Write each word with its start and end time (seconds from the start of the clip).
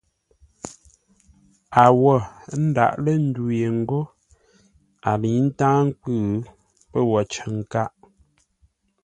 A 1.81 1.83
wô 1.99 2.13
ndáʼ 2.65 2.93
lə́ 3.03 3.15
ndu 3.25 3.43
ye 3.59 3.67
ńgó 3.79 3.99
a 5.09 5.11
lə̌i 5.21 5.39
ntáa 5.47 5.79
nkwʉ́, 5.87 6.19
pə́ 6.91 7.01
wo 7.09 7.19
cər 7.31 7.47
nkâʼ. 7.59 7.91